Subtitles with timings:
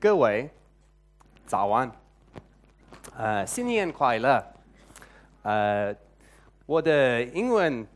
[0.00, 0.48] 各位
[1.44, 1.92] 早安，
[3.18, 4.42] 呃，新年快乐。
[5.42, 5.94] 呃，
[6.64, 7.86] 我的英文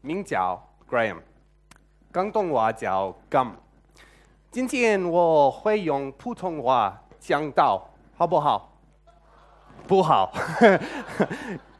[0.00, 1.18] 名叫 Graham，
[2.10, 3.50] 广东话叫 Gum。
[4.50, 8.72] 今天我会用普通话讲到，好不好？
[9.86, 10.32] 不好，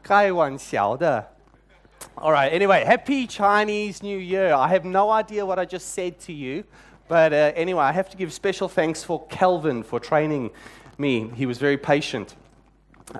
[0.03, 1.33] 开玩笑的。
[2.13, 4.55] All right, anyway, happy Chinese New Year.
[4.55, 6.63] I have no idea what I just said to you,
[7.07, 10.51] but uh, anyway, I have to give special thanks for Kelvin for training
[10.97, 11.29] me.
[11.35, 12.35] He was very patient.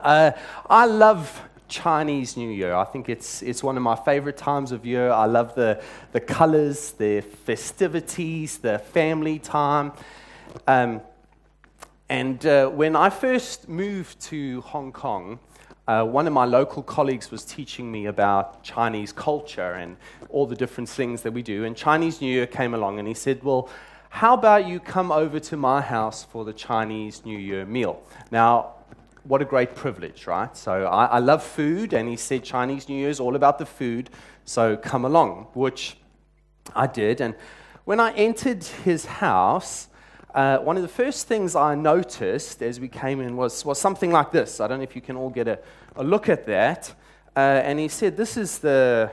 [0.02, 0.32] Uh,
[0.70, 2.74] I love Chinese New Year.
[2.74, 5.12] I think it's, it's one of my favorite times of year.
[5.12, 9.94] I love the, the colors, the festivities, the family time.
[10.66, 11.02] Um,
[12.10, 15.40] and uh, when I first moved to Hong Kong,
[15.88, 19.96] uh, one of my local colleagues was teaching me about Chinese culture and
[20.30, 21.64] all the different things that we do.
[21.64, 23.70] And Chinese New Year came along and he said, Well,
[24.10, 28.02] how about you come over to my house for the Chinese New Year meal?
[28.32, 28.74] Now,
[29.24, 30.56] what a great privilege, right?
[30.56, 33.66] So I, I love food, and he said Chinese New Year is all about the
[33.66, 34.10] food,
[34.46, 35.98] so come along, which
[36.76, 37.20] I did.
[37.20, 37.36] And
[37.84, 39.90] when I entered his house,
[40.34, 44.12] uh, one of the first things I noticed as we came in was, was something
[44.12, 44.60] like this.
[44.60, 45.60] I don't know if you can all get a,
[45.98, 46.94] a look at that.
[47.36, 49.12] Uh, and he said, This is the,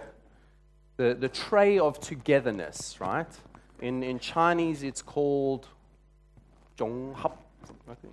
[0.97, 3.27] the, the tray of togetherness, right?
[3.81, 5.67] In, in Chinese, it's called
[6.79, 7.33] Zhonghap.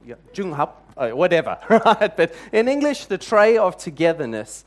[0.06, 2.16] Yeah, Zhonghap, uh, whatever, right?
[2.16, 4.66] But in English, the tray of togetherness.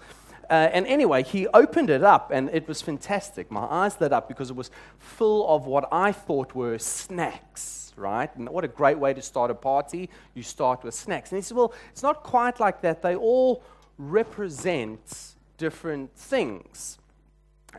[0.49, 3.51] Uh, and anyway, he opened it up, and it was fantastic.
[3.51, 8.35] My eyes lit up because it was full of what I thought were snacks right?
[8.37, 10.11] And what a great way to start a party.
[10.35, 11.31] You start with snacks.
[11.31, 13.03] And he said, Well, it's not quite like that.
[13.03, 13.63] They all
[13.99, 16.99] represent different things.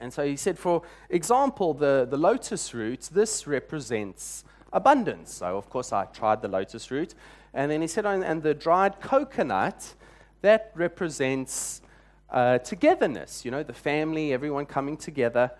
[0.01, 4.43] And so he said, for example, the, the lotus root, this represents
[4.73, 5.33] abundance.
[5.35, 7.15] So, of course, I tried the lotus root.
[7.53, 9.93] And then he said, and the dried coconut,
[10.41, 11.81] that represents
[12.29, 15.51] uh, togetherness, you know, the family, everyone coming together.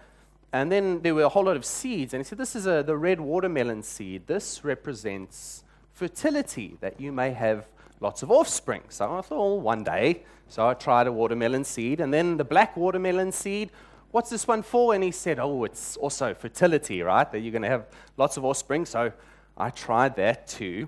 [0.52, 2.14] And then there were a whole lot of seeds.
[2.14, 4.28] And he said, This is a, the red watermelon seed.
[4.28, 7.68] This represents fertility, that you may have
[8.06, 8.84] lots of offspring.
[8.90, 10.24] So I thought, well, one day.
[10.48, 12.00] So I tried a watermelon seed.
[12.00, 13.72] And then the black watermelon seed,
[14.12, 14.94] what's this one for?
[14.94, 17.30] And he said, Oh, it's also fertility, right?
[17.32, 18.86] That you're going to have lots of offspring.
[18.86, 19.12] So
[19.58, 20.88] I tried that too.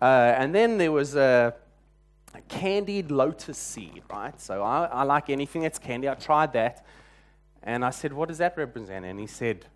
[0.00, 1.54] Uh, and then there was a,
[2.34, 4.40] a, candied lotus seed, right?
[4.40, 6.08] So I, I like anything that's candy.
[6.08, 6.86] I tried that.
[7.62, 9.04] And I said, What does that represent?
[9.04, 9.66] And he said,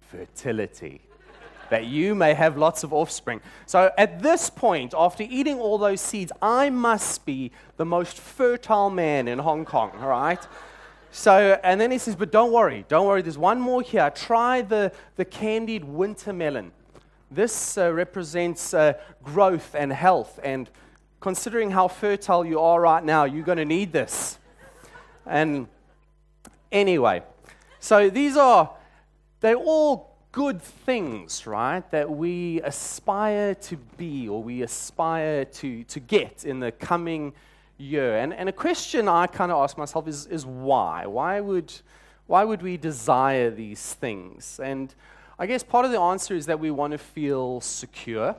[0.00, 1.02] Fertility.
[1.70, 3.40] That you may have lots of offspring.
[3.66, 8.90] So at this point, after eating all those seeds, I must be the most fertile
[8.90, 10.44] man in Hong Kong, all right?
[11.10, 14.10] So, and then he says, But don't worry, don't worry, there's one more here.
[14.10, 16.72] Try the, the candied winter melon.
[17.30, 20.38] This uh, represents uh, growth and health.
[20.42, 20.68] And
[21.20, 24.38] considering how fertile you are right now, you're going to need this.
[25.26, 25.68] And
[26.70, 27.22] Anyway,
[27.80, 28.70] so these are,
[29.40, 30.07] they're all
[30.38, 36.60] good things, right, that we aspire to be or we aspire to, to get in
[36.60, 37.32] the coming
[37.76, 38.18] year.
[38.18, 41.06] And, and a question I kind of ask myself is, is why?
[41.06, 41.72] Why would,
[42.28, 44.60] why would we desire these things?
[44.62, 44.94] And
[45.40, 48.36] I guess part of the answer is that we want to feel secure,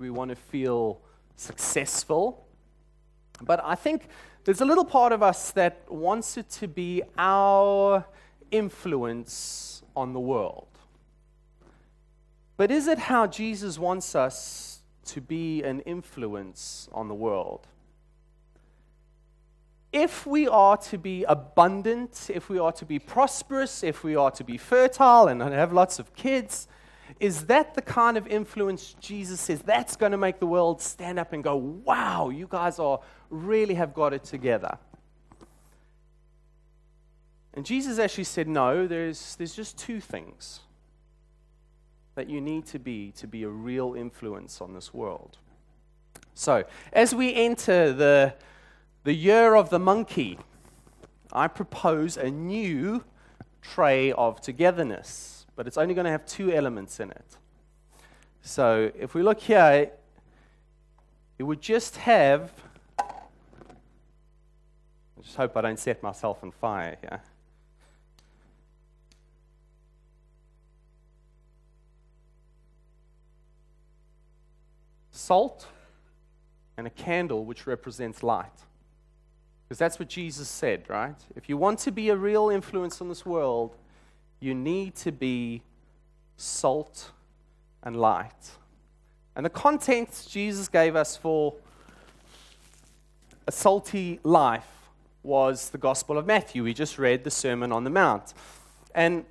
[0.00, 1.00] we want to feel
[1.36, 2.48] successful.
[3.40, 4.08] But I think
[4.42, 8.04] there's a little part of us that wants it to be our
[8.50, 10.67] influence on the world.
[12.58, 17.68] But is it how Jesus wants us to be an influence on the world?
[19.92, 24.32] If we are to be abundant, if we are to be prosperous, if we are
[24.32, 26.66] to be fertile and have lots of kids,
[27.20, 31.20] is that the kind of influence Jesus says that's going to make the world stand
[31.20, 32.98] up and go, wow, you guys are
[33.30, 34.78] really have got it together?
[37.54, 40.60] And Jesus actually said, no, there's, there's just two things
[42.18, 45.38] that you need to be to be a real influence on this world.
[46.34, 48.34] So, as we enter the,
[49.04, 50.38] the year of the monkey,
[51.32, 53.04] I propose a new
[53.62, 57.36] tray of togetherness but it's only going to have two elements in it.
[58.42, 59.90] So if we look here,
[61.36, 62.52] it would just have.
[62.96, 63.02] I
[65.20, 67.20] just hope I don't set myself on fire here.
[75.18, 75.66] Salt
[76.76, 78.52] and a candle which represents light.
[79.64, 81.16] Because that's what Jesus said, right?
[81.34, 83.74] If you want to be a real influence on this world,
[84.38, 85.62] you need to be
[86.36, 87.10] salt
[87.82, 88.52] and light.
[89.34, 91.56] And the content Jesus gave us for
[93.48, 94.88] a salty life
[95.24, 96.62] was the Gospel of Matthew.
[96.62, 98.34] We just read the Sermon on the Mount.
[98.94, 99.24] And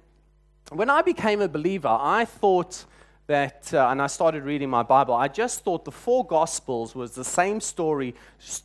[0.70, 2.84] when I became a believer, I thought
[3.28, 7.12] that, uh, and I started reading my Bible, I just thought the four Gospels was
[7.12, 8.16] the same story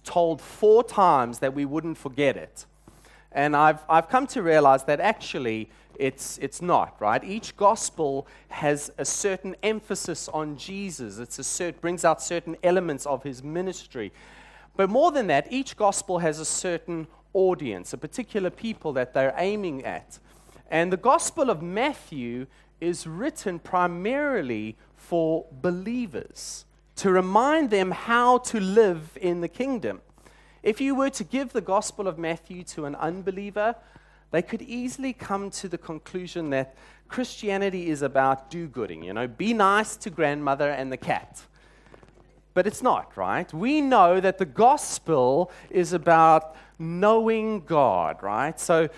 [0.05, 2.67] told four times that we wouldn't forget it.
[3.33, 5.69] And I've, I've come to realize that actually
[5.99, 7.23] it's, it's not, right?
[7.25, 13.05] Each gospel has a certain emphasis on Jesus, it's a cert, brings out certain elements
[13.07, 14.13] of his ministry.
[14.77, 19.35] But more than that, each gospel has a certain audience, a particular people that they're
[19.37, 20.19] aiming at.
[20.71, 22.47] And the gospel of Matthew
[22.83, 26.65] is written primarily for believers
[26.97, 30.03] to remind them how to live in the kingdom.
[30.63, 33.77] If you were to give the Gospel of Matthew to an unbeliever,
[34.33, 36.75] they could easily come to the conclusion that
[37.09, 41.43] Christianity is about do gooding, you know, be nice to grandmother and the cat.
[42.55, 43.53] But it's not, right?
[43.53, 48.59] We know that the gospel is about knowing God, right?
[48.59, 48.89] So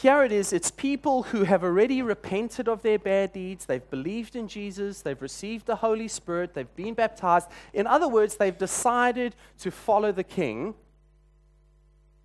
[0.00, 4.34] here it is it's people who have already repented of their bad deeds, they've believed
[4.34, 7.48] in Jesus, they've received the Holy Spirit, they've been baptized.
[7.74, 10.74] In other words, they've decided to follow the King.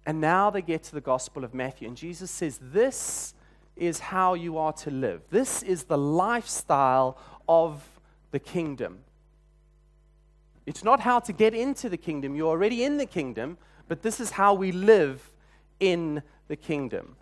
[0.05, 3.33] And now they get to the Gospel of Matthew, and Jesus says, This
[3.75, 5.23] is how you are to live.
[5.29, 7.17] This is the lifestyle
[7.49, 7.83] of
[8.31, 8.99] the kingdom.
[10.65, 12.35] It's not how to get into the kingdom.
[12.35, 13.57] You're already in the kingdom,
[13.89, 15.33] but this is how we live
[15.81, 17.17] in the kingdom.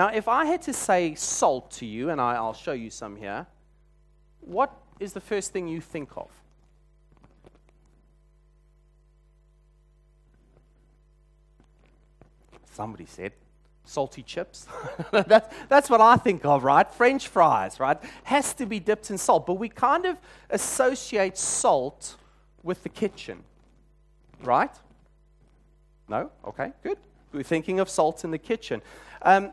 [0.00, 3.16] Now, if I had to say salt to you, and I, will show you some
[3.16, 3.46] here,
[4.40, 6.30] what is the first thing you think of?
[12.72, 13.32] Somebody said
[13.84, 14.66] salty chips.
[15.12, 16.90] that's, that's what I think of, right?
[16.94, 17.98] French fries, right?
[18.24, 19.44] Has to be dipped in salt.
[19.44, 20.16] But we kind of
[20.48, 22.16] associate salt
[22.62, 23.44] with the kitchen,
[24.42, 24.74] right?
[26.08, 26.30] No?
[26.46, 26.96] Okay, good.
[27.34, 28.80] We're thinking of salt in the kitchen.
[29.20, 29.52] Um,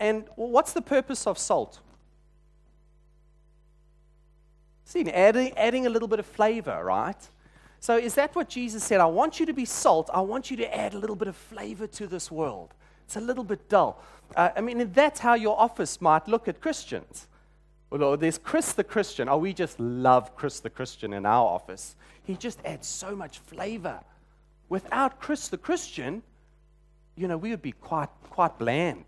[0.00, 1.80] and what's the purpose of salt?
[4.84, 7.16] See, adding, adding a little bit of flavor, right?
[7.80, 9.00] So, is that what Jesus said?
[9.00, 10.08] I want you to be salt.
[10.12, 12.72] I want you to add a little bit of flavor to this world.
[13.04, 14.02] It's a little bit dull.
[14.34, 17.26] Uh, I mean, that's how your office might look at Christians.
[17.90, 19.28] Well, there's Chris the Christian.
[19.28, 21.94] Oh, we just love Chris the Christian in our office.
[22.24, 24.00] He just adds so much flavor.
[24.68, 26.22] Without Chris the Christian,
[27.16, 29.04] you know, we would be quite, quite bland.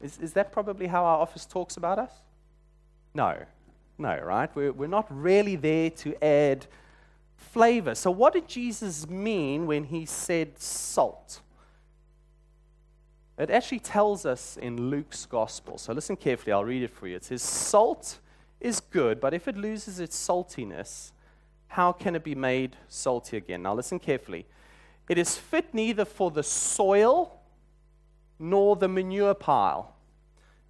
[0.00, 2.12] Is, is that probably how our office talks about us?
[3.14, 3.36] No.
[3.98, 4.48] No, right?
[4.54, 6.66] We're, we're not really there to add
[7.36, 7.94] flavor.
[7.94, 11.40] So, what did Jesus mean when he said salt?
[13.36, 15.78] It actually tells us in Luke's gospel.
[15.78, 17.16] So, listen carefully, I'll read it for you.
[17.16, 18.18] It says, Salt
[18.60, 21.12] is good, but if it loses its saltiness,
[21.68, 23.62] how can it be made salty again?
[23.62, 24.46] Now, listen carefully.
[25.08, 27.37] It is fit neither for the soil
[28.38, 29.94] nor the manure pile.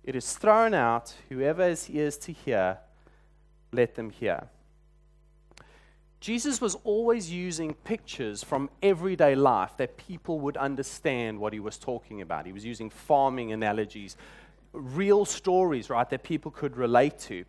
[0.05, 1.15] It is thrown out.
[1.29, 2.79] Whoever has ears to hear,
[3.73, 4.49] let them hear.
[6.20, 11.79] Jesus was always using pictures from everyday life that people would understand what he was
[11.79, 12.47] talking about.
[12.47, 14.17] He was using farming analogies,
[14.73, 17.44] real stories, right, that people could relate to.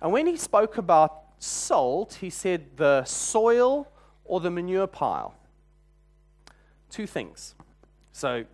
[0.00, 3.88] And when he spoke about salt, he said the soil
[4.24, 5.34] or the manure pile.
[6.90, 7.54] Two things.
[8.12, 8.44] So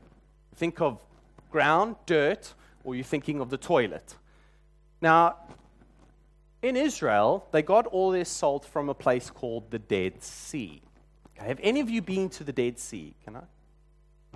[0.54, 1.04] think of
[1.50, 4.14] ground, dirt, or you're thinking of the toilet.
[5.00, 5.36] Now,
[6.62, 10.82] in Israel, they got all their salt from a place called the Dead Sea.
[11.36, 13.14] Okay, have any of you been to the Dead Sea?
[13.24, 13.42] Can I?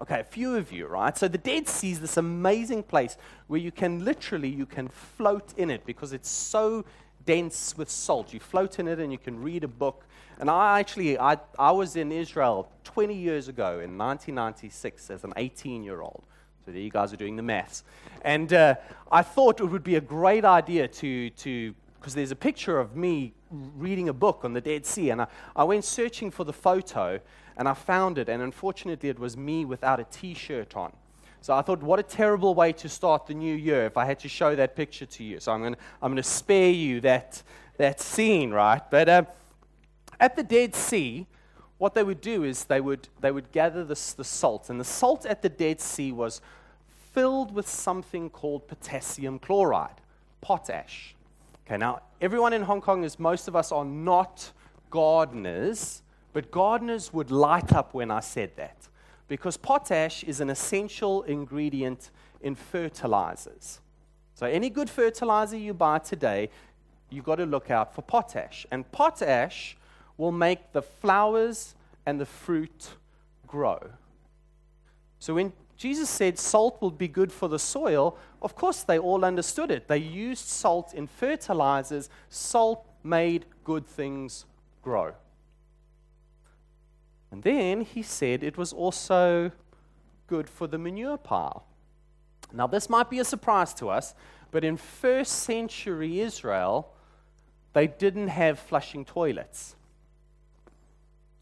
[0.00, 1.16] Okay, a few of you, right?
[1.16, 3.16] So the Dead Sea is this amazing place
[3.46, 6.84] where you can literally you can float in it because it's so
[7.24, 8.32] dense with salt.
[8.32, 10.04] You float in it and you can read a book.
[10.38, 15.32] And I actually I, I was in Israel 20 years ago in 1996 as an
[15.36, 16.24] 18 year old.
[16.64, 17.82] So there you guys are doing the maths.
[18.24, 18.76] And uh,
[19.10, 22.96] I thought it would be a great idea to, to because there's a picture of
[22.96, 25.10] me reading a book on the Dead Sea.
[25.10, 25.26] And I,
[25.56, 27.20] I went searching for the photo
[27.56, 28.28] and I found it.
[28.28, 30.92] And unfortunately, it was me without a t shirt on.
[31.40, 34.20] So I thought, what a terrible way to start the new year if I had
[34.20, 35.40] to show that picture to you.
[35.40, 37.42] So I'm going to I'm to spare you that,
[37.78, 38.82] that scene, right?
[38.88, 39.24] But uh,
[40.20, 41.26] at the Dead Sea,
[41.82, 44.84] what they would do is they would, they would gather this, the salt, and the
[44.84, 46.40] salt at the Dead Sea was
[47.12, 50.00] filled with something called potassium chloride,
[50.40, 51.16] potash.
[51.66, 54.52] Okay, now everyone in Hong Kong is most of us are not
[54.90, 58.76] gardeners, but gardeners would light up when I said that
[59.26, 62.12] because potash is an essential ingredient
[62.42, 63.80] in fertilizers.
[64.36, 66.48] So any good fertilizer you buy today
[67.10, 68.66] you've got to look out for potash.
[68.70, 69.76] And potash
[70.22, 71.74] will make the flowers
[72.06, 72.90] and the fruit
[73.48, 73.80] grow.
[75.18, 79.24] So when Jesus said salt will be good for the soil, of course they all
[79.24, 79.88] understood it.
[79.88, 82.08] They used salt in fertilizers.
[82.28, 84.44] Salt made good things
[84.80, 85.12] grow.
[87.32, 89.50] And then he said it was also
[90.28, 91.64] good for the manure pile.
[92.52, 94.14] Now, this might be a surprise to us,
[94.52, 96.92] but in first century Israel,
[97.72, 99.74] they didn't have flushing toilets.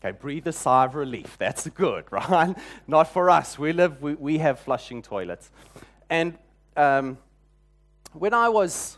[0.03, 1.37] Okay, breathe a sigh of relief.
[1.39, 2.57] That's good, right?
[2.87, 3.59] Not for us.
[3.59, 5.51] We live, we, we have flushing toilets.
[6.09, 6.39] And
[6.75, 7.19] um,
[8.15, 8.97] when I was,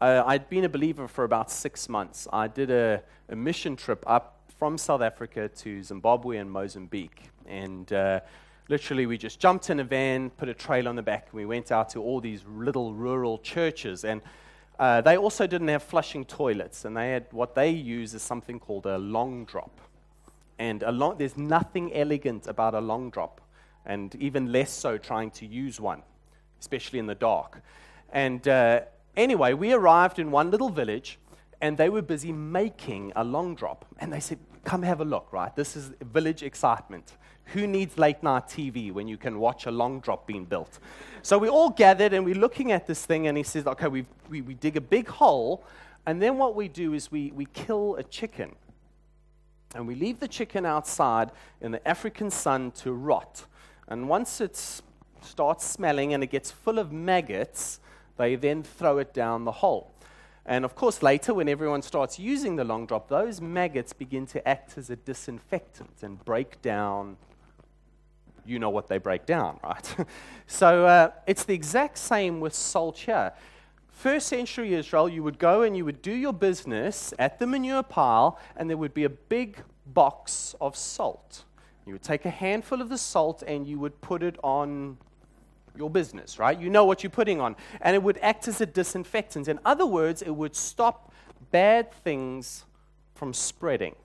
[0.00, 2.26] uh, I'd been a believer for about six months.
[2.32, 7.28] I did a, a, mission trip up from South Africa to Zimbabwe and Mozambique.
[7.46, 8.20] And uh,
[8.70, 11.44] literally, we just jumped in a van, put a trailer on the back, and we
[11.44, 14.06] went out to all these little rural churches.
[14.06, 14.22] And
[14.78, 18.58] uh, they also didn't have flushing toilets, and they had what they use is something
[18.58, 19.78] called a long drop.
[20.60, 23.40] And long, there's nothing elegant about a long drop,
[23.86, 26.02] and even less so trying to use one,
[26.60, 27.62] especially in the dark.
[28.12, 28.82] And uh,
[29.16, 31.18] anyway, we arrived in one little village,
[31.62, 33.86] and they were busy making a long drop.
[34.00, 35.56] And they said, Come have a look, right?
[35.56, 37.16] This is village excitement.
[37.54, 40.78] Who needs late night TV when you can watch a long drop being built?
[41.22, 44.04] So we all gathered and we're looking at this thing, and he says, Okay, we,
[44.28, 45.64] we, we dig a big hole,
[46.04, 48.54] and then what we do is we, we kill a chicken.
[49.74, 53.46] And we leave the chicken outside in the African sun to rot.
[53.86, 54.56] And once it
[55.22, 57.80] starts smelling and it gets full of maggots,
[58.16, 59.94] they then throw it down the hole.
[60.46, 64.48] And of course, later, when everyone starts using the long drop, those maggots begin to
[64.48, 67.16] act as a disinfectant and break down.
[68.44, 69.96] You know what they break down, right?
[70.46, 73.32] so uh, it's the exact same with salt here.
[74.00, 77.82] First century Israel, you would go and you would do your business at the manure
[77.82, 81.44] pile, and there would be a big box of salt.
[81.84, 84.96] You would take a handful of the salt and you would put it on
[85.76, 86.58] your business, right?
[86.58, 87.56] You know what you're putting on.
[87.82, 89.48] And it would act as a disinfectant.
[89.48, 91.12] In other words, it would stop
[91.50, 92.64] bad things
[93.14, 93.96] from spreading.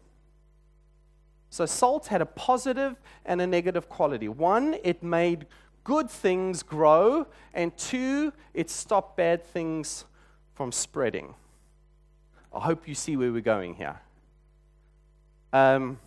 [1.49, 4.27] So, salt had a positive and a negative quality.
[4.27, 5.45] One, it made
[5.85, 10.03] good things grow, and two, it stopped bad things
[10.53, 11.35] from spreading.
[12.53, 14.01] I hope you see where we're going here.
[15.53, 15.99] Um,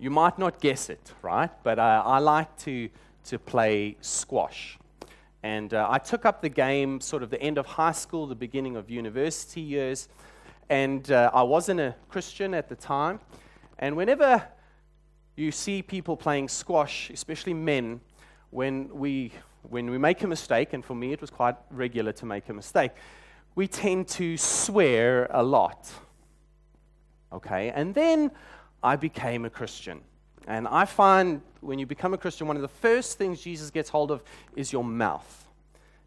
[0.00, 1.50] you might not guess it, right?
[1.62, 2.88] But uh, I like to,
[3.26, 4.78] to play squash.
[5.42, 8.34] And uh, I took up the game sort of the end of high school, the
[8.34, 10.08] beginning of university years.
[10.70, 13.20] And uh, I wasn't a Christian at the time.
[13.78, 14.42] And whenever
[15.42, 18.00] you see people playing squash, especially men,
[18.50, 22.26] when we, when we make a mistake, and for me it was quite regular to
[22.26, 22.92] make a mistake,
[23.54, 25.90] we tend to swear a lot.
[27.32, 27.70] Okay?
[27.70, 28.30] And then
[28.82, 30.00] I became a Christian.
[30.46, 33.90] And I find when you become a Christian, one of the first things Jesus gets
[33.90, 34.22] hold of
[34.56, 35.46] is your mouth.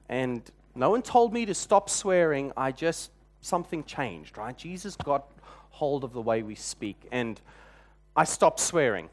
[0.09, 0.41] And
[0.75, 2.51] no one told me to stop swearing.
[2.57, 3.11] I just,
[3.41, 4.57] something changed, right?
[4.57, 5.29] Jesus got
[5.69, 7.07] hold of the way we speak.
[7.11, 7.39] And
[8.15, 9.09] I stopped swearing.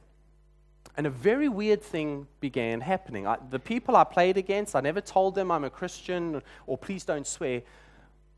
[0.97, 3.26] And a very weird thing began happening.
[3.26, 7.04] I, the people I played against, I never told them I'm a Christian or please
[7.04, 7.62] don't swear.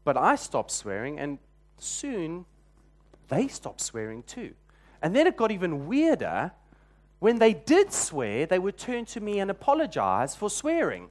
[0.05, 1.39] But I stopped swearing, and
[1.79, 2.45] soon
[3.29, 4.55] they stopped swearing too.
[5.03, 6.53] And then it got even weirder.
[7.19, 11.09] When they did swear, they would turn to me and apologize for swearing.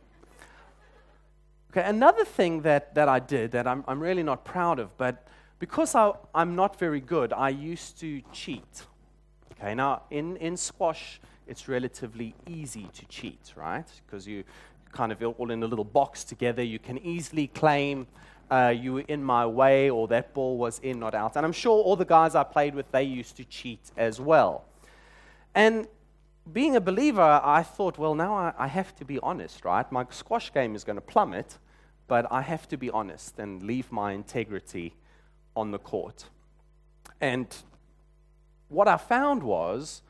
[1.71, 5.27] Okay, another thing that, that I did that I'm, I'm really not proud of, but
[5.59, 8.85] because I, I'm not very good, I used to cheat.
[9.61, 13.85] Okay, now in, in squash, it's relatively easy to cheat, right?
[14.05, 14.45] Because you
[14.93, 16.63] kind of all in a little box together.
[16.63, 18.07] You can easily claim
[18.49, 21.35] uh, you were in my way or that ball was in, not out.
[21.35, 24.63] And I'm sure all the guys I played with, they used to cheat as well.
[25.53, 25.87] And
[26.51, 29.89] being a believer, I thought, well, now I, I have to be honest, right?
[29.91, 31.57] My squash game is going to plummet,
[32.07, 34.95] but I have to be honest and leave my integrity
[35.55, 36.25] on the court.
[37.21, 37.53] And
[38.69, 40.01] what I found was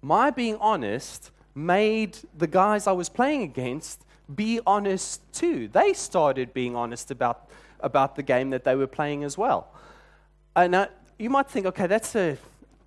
[0.00, 5.68] my being honest made the guys I was playing against be honest too.
[5.68, 9.68] They started being honest about, about the game that they were playing as well.
[10.56, 10.86] And uh,
[11.18, 12.38] you might think, okay, that's a,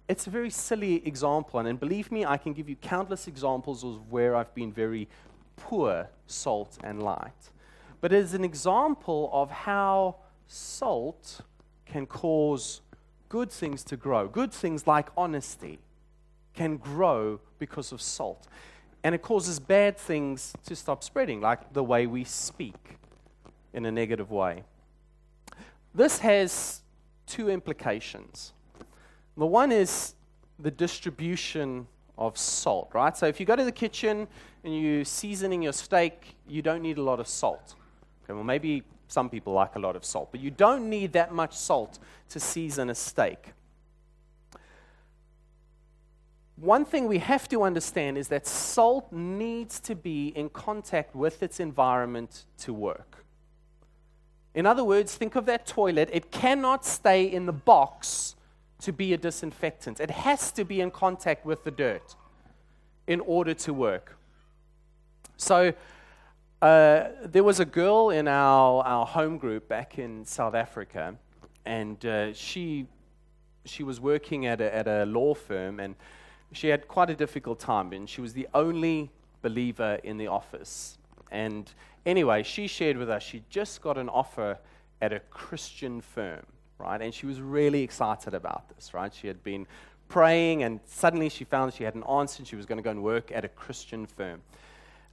[0.07, 1.59] it's a very silly example.
[1.59, 5.07] And, and believe me, I can give you countless examples of where I've been very
[5.57, 7.51] poor salt and light.
[8.01, 10.17] But it is an example of how
[10.47, 11.41] salt
[11.85, 12.81] can cause
[13.29, 14.27] good things to grow.
[14.27, 15.79] Good things like honesty
[16.53, 18.47] can grow because of salt.
[19.03, 22.97] And it causes bad things to stop spreading, like the way we speak
[23.73, 24.63] in a negative way.
[25.93, 26.81] this has
[27.25, 28.53] two implications.
[29.35, 30.13] The one is
[30.59, 33.15] the distribution of salt, right?
[33.15, 34.27] So if you go to the kitchen
[34.63, 37.75] and you're seasoning your steak, you don't need a lot of salt.
[38.23, 41.33] Okay, well, maybe some people like a lot of salt, but you don't need that
[41.33, 41.99] much salt
[42.29, 43.53] to season a steak.
[46.57, 51.43] One thing we have to understand is that salt needs to be in contact with
[51.43, 53.23] its environment to work.
[54.55, 56.09] In other words, think of that toilet.
[56.11, 58.35] It cannot stay in the box
[58.81, 62.15] to be a disinfectant, it has to be in contact with the dirt
[63.07, 64.15] in order to work.
[65.37, 65.73] So,
[66.61, 71.15] uh, there was a girl in our, our home group back in South Africa,
[71.65, 72.87] and uh, she,
[73.65, 75.95] she was working at a, at a law firm, and
[76.53, 79.11] she had quite a difficult time, and she was the only
[79.41, 80.97] believer in the office.
[81.29, 81.71] And
[82.05, 84.57] anyway, she shared with us she just got an offer
[85.01, 86.43] at a Christian firm,
[86.79, 87.01] right?
[87.01, 89.13] And she was really excited about this, right?
[89.13, 89.67] She had been
[90.07, 92.89] praying, and suddenly she found she had an answer, and she was going to go
[92.89, 94.41] and work at a Christian firm.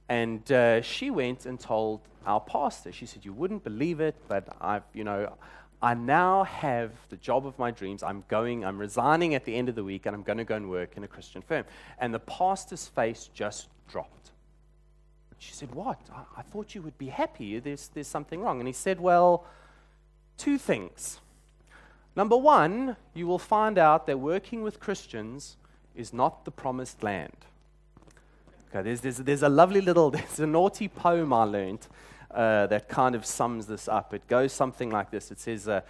[0.07, 4.47] And uh, she went and told our pastor, she said, You wouldn't believe it, but
[4.61, 5.33] I've, you know,
[5.81, 8.01] I now have the job of my dreams.
[8.01, 10.55] I'm going, I'm resigning at the end of the week, and I'm going to go
[10.55, 11.65] and work in a Christian firm.
[11.99, 14.31] And the pastor's face just dropped.
[15.37, 15.99] She said, What?
[16.13, 17.59] I, I thought you would be happy.
[17.59, 18.59] There's, there's something wrong.
[18.59, 19.45] And he said, Well,
[20.37, 21.19] two things.
[22.15, 25.57] Number one, you will find out that working with Christians
[25.95, 27.45] is not the promised land.
[28.81, 31.87] There's, there's, there's a lovely little, there's a naughty poem I learned
[32.31, 34.13] uh, that kind of sums this up.
[34.13, 35.81] It goes something like this It says, uh,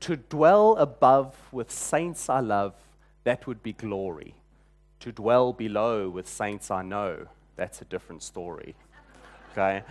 [0.00, 2.74] To dwell above with saints I love,
[3.24, 4.34] that would be glory.
[5.00, 8.74] To dwell below with saints I know, that's a different story.
[9.52, 9.82] Okay?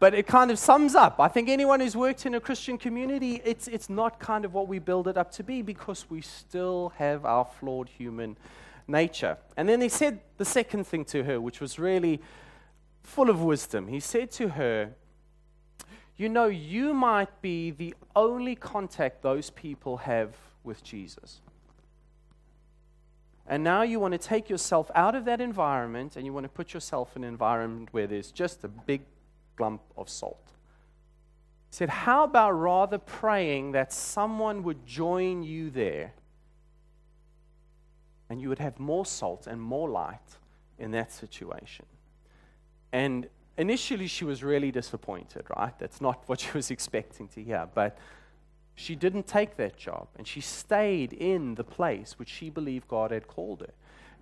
[0.00, 1.18] But it kind of sums up.
[1.18, 4.68] I think anyone who's worked in a Christian community, it's, it's not kind of what
[4.68, 8.36] we build it up to be because we still have our flawed human
[8.88, 9.36] nature.
[9.56, 12.20] And then he said the second thing to her, which was really
[13.02, 13.88] full of wisdom.
[13.88, 14.94] He said to her,
[16.16, 21.40] You know, you might be the only contact those people have with Jesus.
[23.46, 26.50] And now you want to take yourself out of that environment and you want to
[26.50, 29.02] put yourself in an environment where there's just a big
[29.58, 30.52] lump of salt.
[31.70, 36.12] He said, How about rather praying that someone would join you there
[38.30, 40.36] and you would have more salt and more light
[40.78, 41.86] in that situation.
[42.92, 45.78] And initially, she was really disappointed, right?
[45.78, 47.68] That's not what she was expecting to hear.
[47.74, 47.98] But
[48.74, 53.10] she didn't take that job, and she stayed in the place which she believed God
[53.10, 53.72] had called her.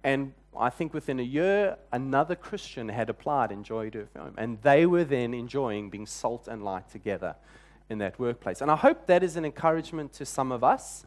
[0.02, 4.34] And I think within a year, another Christian had applied and joined her firm.
[4.38, 7.34] And they were then enjoying being salt and light together
[7.90, 8.60] in that workplace.
[8.60, 11.04] And I hope that is an encouragement to some of us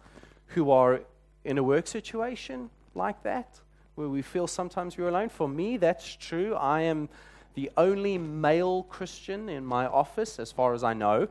[0.47, 1.01] who are
[1.43, 3.59] in a work situation like that,
[3.95, 5.29] where we feel sometimes we're alone.
[5.29, 6.55] For me, that's true.
[6.55, 7.09] I am
[7.55, 11.27] the only male Christian in my office, as far as I know.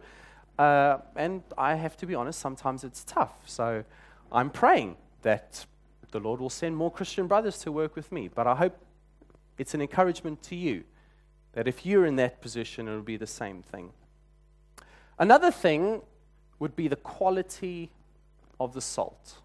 [0.58, 3.34] Uh, and I have to be honest, sometimes it's tough.
[3.46, 3.84] So
[4.32, 5.64] I'm praying that
[6.10, 8.28] the Lord will send more Christian brothers to work with me.
[8.28, 8.76] But I hope
[9.56, 10.84] it's an encouragement to you
[11.52, 13.90] that if you're in that position, it'll be the same thing.
[15.18, 16.02] Another thing
[16.58, 17.90] would be the quality
[18.60, 19.38] of the salt.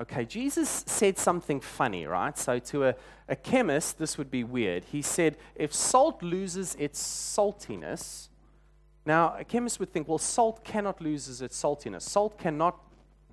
[0.00, 2.36] Okay, Jesus said something funny, right?
[2.38, 2.94] So, to a,
[3.28, 4.84] a chemist, this would be weird.
[4.84, 8.28] He said, if salt loses its saltiness,
[9.04, 12.02] now a chemist would think, well, salt cannot lose its saltiness.
[12.02, 12.78] Salt cannot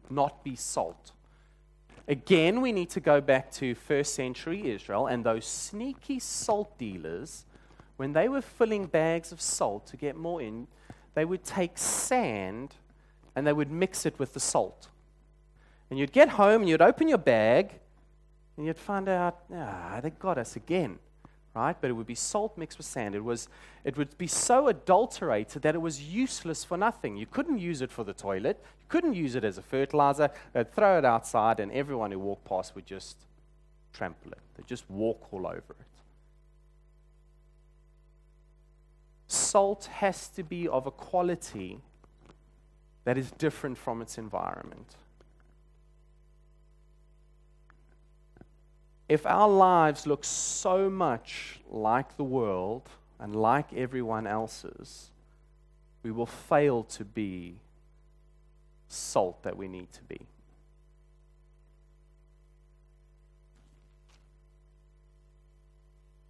[0.09, 1.13] not be salt.
[2.05, 7.45] Again, we need to go back to first century Israel and those sneaky salt dealers,
[7.95, 10.67] when they were filling bags of salt to get more in,
[11.15, 12.75] they would take sand
[13.35, 14.89] and they would mix it with the salt.
[15.89, 17.79] And you'd get home and you'd open your bag
[18.57, 20.99] and you'd find out, ah, they got us again.
[21.55, 21.75] Right?
[21.79, 23.15] But it would be salt mixed with sand.
[23.15, 23.47] It, was,
[23.83, 27.17] it would be so adulterated that it was useless for nothing.
[27.17, 28.63] You couldn't use it for the toilet.
[28.79, 30.29] You couldn't use it as a fertilizer.
[30.53, 33.17] They'd throw it outside, and everyone who walked past would just
[33.91, 34.39] trample it.
[34.55, 35.87] They'd just walk all over it.
[39.27, 41.79] Salt has to be of a quality
[43.03, 44.95] that is different from its environment.
[49.09, 52.89] If our lives look so much like the world
[53.19, 55.11] and like everyone else's,
[56.03, 57.59] we will fail to be
[58.87, 60.19] salt that we need to be.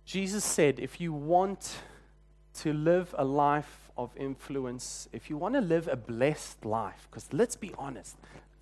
[0.05, 1.79] Jesus said, if you want
[2.61, 7.27] to live a life of influence, if you want to live a blessed life, because
[7.33, 8.15] let's be honest,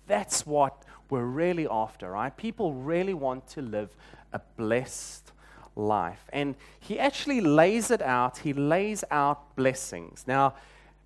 [0.06, 2.36] that's what we're really after, right?
[2.36, 3.94] People really want to live
[4.32, 5.32] a blessed
[5.76, 6.24] life.
[6.32, 10.24] And he actually lays it out, he lays out blessings.
[10.26, 10.54] Now,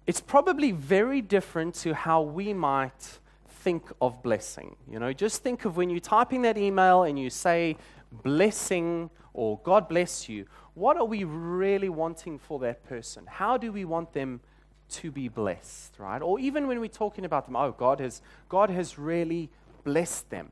[0.07, 4.77] it's probably very different to how we might think of blessing.
[4.91, 7.77] You know, just think of when you're typing that email and you say
[8.11, 13.25] blessing or God bless you, what are we really wanting for that person?
[13.27, 14.41] How do we want them
[14.91, 16.21] to be blessed, right?
[16.23, 19.51] Or even when we're talking about them, oh, God has, God has really
[19.85, 20.51] blessed them.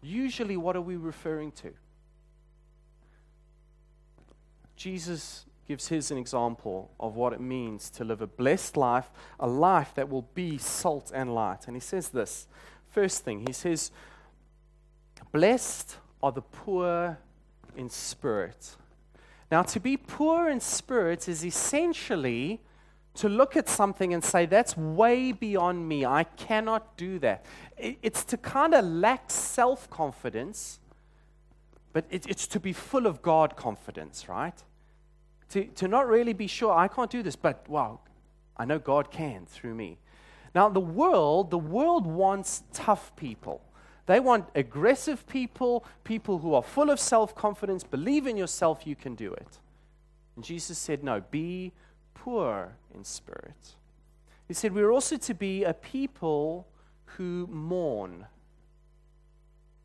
[0.00, 1.72] Usually, what are we referring to?
[4.76, 9.46] Jesus gives his an example of what it means to live a blessed life, a
[9.46, 11.66] life that will be salt and light.
[11.66, 12.46] And he says this
[12.90, 13.90] first thing, he says,
[15.32, 17.18] Blessed are the poor
[17.76, 18.76] in spirit.
[19.50, 22.60] Now, to be poor in spirit is essentially
[23.18, 26.04] to look at something and say, that's way beyond me.
[26.04, 27.44] I cannot do that.
[27.76, 30.78] It's to kind of lack self confidence,
[31.92, 34.62] but it's to be full of God confidence, right?
[35.50, 38.00] To, to not really be sure, I can't do this, but wow,
[38.56, 39.98] I know God can through me.
[40.54, 43.62] Now, the world, the world wants tough people.
[44.06, 48.94] They want aggressive people, people who are full of self confidence, believe in yourself, you
[48.94, 49.58] can do it.
[50.36, 51.72] And Jesus said, No, be
[52.24, 53.76] poor in spirit.
[54.48, 56.66] He said, We're also to be a people
[57.04, 58.26] who mourn.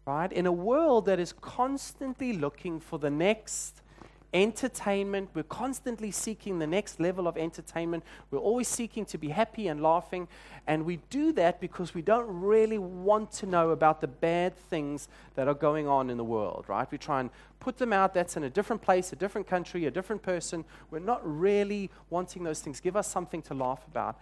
[0.05, 0.31] Right?
[0.31, 3.81] In a world that is constantly looking for the next
[4.33, 5.29] entertainment.
[5.33, 8.03] We're constantly seeking the next level of entertainment.
[8.31, 10.27] We're always seeking to be happy and laughing.
[10.65, 15.07] And we do that because we don't really want to know about the bad things
[15.35, 16.89] that are going on in the world, right?
[16.91, 18.13] We try and put them out.
[18.13, 20.65] That's in a different place, a different country, a different person.
[20.89, 22.79] We're not really wanting those things.
[22.79, 24.19] Give us something to laugh about.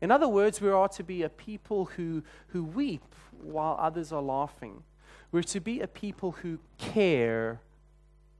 [0.00, 4.22] In other words, we are to be a people who, who weep while others are
[4.22, 4.82] laughing.
[5.30, 7.60] We're to be a people who care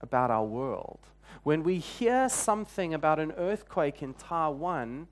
[0.03, 0.99] about our world.
[1.43, 5.09] When we hear something about an earthquake in Taiwan,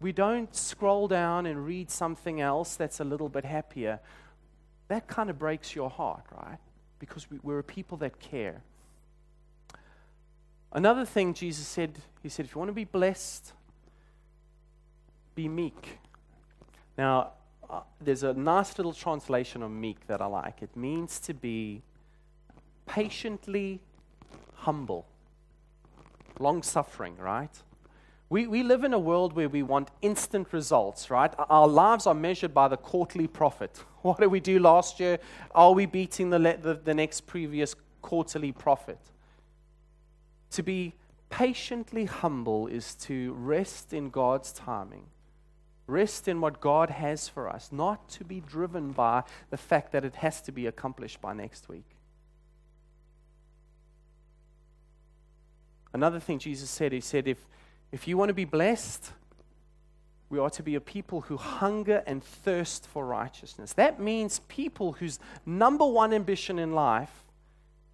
[0.00, 4.00] we don't scroll down and read something else that's a little bit happier.
[4.88, 6.58] That kind of breaks your heart, right?
[6.98, 8.62] Because we, we're a people that care.
[10.72, 13.52] Another thing Jesus said, He said, if you want to be blessed,
[15.34, 15.98] be meek.
[16.98, 17.32] Now,
[17.68, 20.62] uh, there's a nice little translation of meek that I like.
[20.62, 21.82] It means to be
[22.86, 23.80] patiently
[24.54, 25.06] humble,
[26.38, 27.50] long suffering, right?
[28.28, 31.32] We, we live in a world where we want instant results, right?
[31.38, 33.84] Our lives are measured by the quarterly profit.
[34.02, 35.18] What did we do last year?
[35.52, 39.00] Are we beating the, the, the next previous quarterly profit?
[40.52, 40.94] To be
[41.28, 45.06] patiently humble is to rest in God's timing,
[45.88, 50.04] rest in what God has for us, not to be driven by the fact that
[50.04, 51.95] it has to be accomplished by next week.
[55.96, 57.38] Another thing Jesus said, He said, if,
[57.90, 59.12] if you want to be blessed,
[60.28, 63.72] we are to be a people who hunger and thirst for righteousness.
[63.72, 67.24] That means people whose number one ambition in life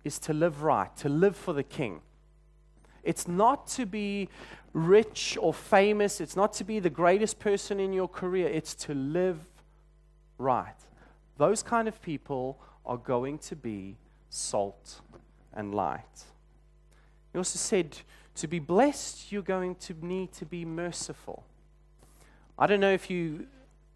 [0.02, 2.00] is to live right, to live for the King.
[3.04, 4.28] It's not to be
[4.72, 8.94] rich or famous, it's not to be the greatest person in your career, it's to
[8.94, 9.38] live
[10.38, 10.74] right.
[11.38, 13.96] Those kind of people are going to be
[14.28, 15.02] salt
[15.54, 16.24] and light.
[17.32, 17.96] He also said,
[18.36, 21.44] to be blessed, you're going to need to be merciful.
[22.58, 23.46] I don't know if you,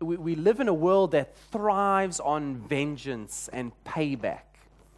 [0.00, 4.40] we, we live in a world that thrives on vengeance and payback.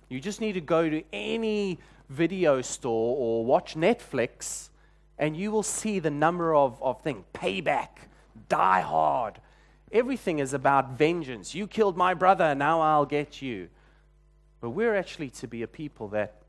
[0.08, 4.70] You just need to go to any video store or watch Netflix,
[5.18, 7.88] and you will see the number of, of things payback,
[8.48, 9.40] die hard.
[9.92, 11.54] Everything is about vengeance.
[11.54, 13.68] You killed my brother, now I'll get you.
[14.60, 16.42] But we're actually to be a people that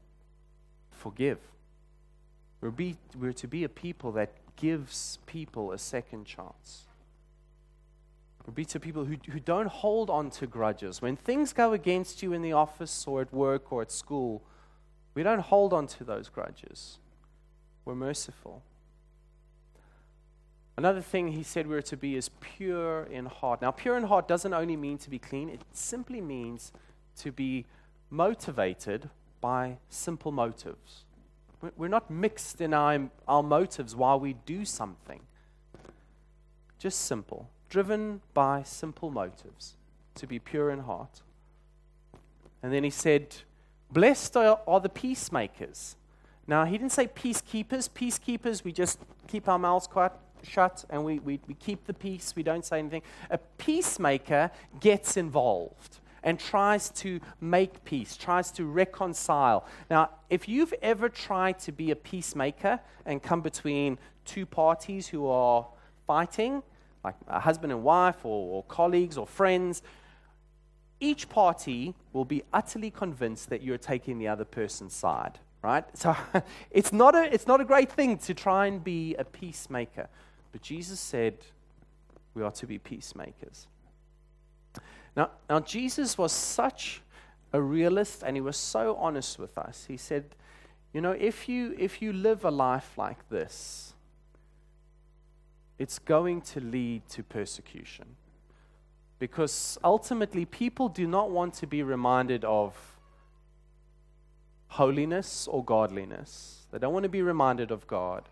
[0.91, 1.39] forgive.
[2.61, 6.85] We're, be, we're to be a people that gives people a second chance.
[8.39, 11.01] We're to be to people who, who don't hold on to grudges.
[11.01, 14.43] When things go against you in the office or at work or at school,
[15.13, 16.97] we don't hold on to those grudges.
[17.85, 18.61] We're merciful.
[20.77, 23.61] Another thing he said we're to be is pure in heart.
[23.61, 26.71] Now, pure in heart doesn't only mean to be clean, it simply means
[27.17, 27.65] to be
[28.09, 29.09] motivated
[29.41, 31.03] by simple motives.
[31.77, 35.21] We're not mixed in our, our motives while we do something.
[36.77, 39.75] Just simple, driven by simple motives,
[40.15, 41.21] to be pure in heart.
[42.63, 43.35] And then he said,
[43.91, 45.95] Blessed are, are the peacemakers.
[46.47, 47.89] Now, he didn't say peacekeepers.
[47.89, 52.33] Peacekeepers, we just keep our mouths quiet, shut and we, we, we keep the peace,
[52.35, 53.01] we don't say anything.
[53.29, 59.65] A peacemaker gets involved and tries to make peace, tries to reconcile.
[59.89, 65.27] Now, if you've ever tried to be a peacemaker and come between two parties who
[65.27, 65.67] are
[66.05, 66.63] fighting,
[67.03, 69.81] like a husband and wife, or, or colleagues, or friends,
[70.99, 75.85] each party will be utterly convinced that you're taking the other person's side, right?
[75.97, 76.15] So
[76.71, 80.09] it's not a, it's not a great thing to try and be a peacemaker.
[80.51, 81.37] But Jesus said
[82.33, 83.67] we are to be peacemakers.
[85.15, 87.01] Now, now Jesus was such
[87.53, 89.85] a realist and he was so honest with us.
[89.87, 90.25] He said,
[90.93, 93.93] you know, if you, if you live a life like this,
[95.77, 98.05] it's going to lead to persecution.
[99.17, 102.75] Because ultimately, people do not want to be reminded of
[104.67, 106.67] holiness or godliness.
[106.71, 108.29] They don't want to be reminded of God.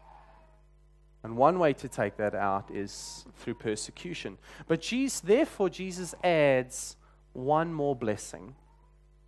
[1.28, 4.38] And one way to take that out is through persecution.
[4.66, 6.96] But Jesus, therefore, Jesus adds
[7.34, 8.56] one more blessing.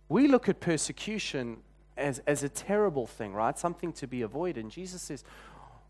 [0.08, 1.58] We look at persecution
[1.98, 3.58] as, as a terrible thing, right?
[3.58, 4.64] Something to be avoided.
[4.64, 5.24] And Jesus says,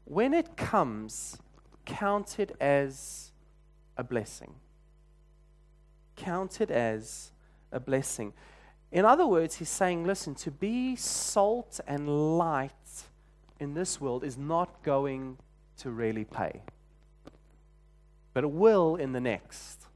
[0.05, 1.38] when it comes,
[1.85, 3.31] count it as
[3.96, 4.53] a blessing.
[6.16, 7.31] Count it as
[7.70, 8.33] a blessing.
[8.90, 12.73] In other words, he's saying, listen, to be salt and light
[13.61, 15.38] in this world is not going
[15.81, 16.62] to really pay,
[18.33, 19.87] but it will in the next.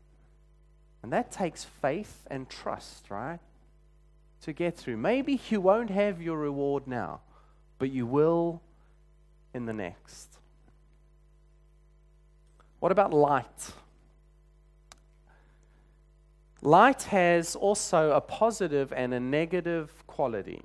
[1.02, 3.40] And that takes faith and trust, right?
[4.42, 4.96] To get through.
[4.96, 7.20] Maybe you won't have your reward now,
[7.78, 8.62] but you will
[9.52, 10.38] in the next.
[12.80, 13.72] What about light?
[16.62, 20.62] Light has also a positive and a negative quality.